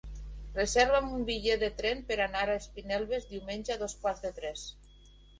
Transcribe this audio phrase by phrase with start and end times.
[0.53, 4.65] Reserva'm un bitllet de tren per anar a Espinelves diumenge a dos quarts de tres.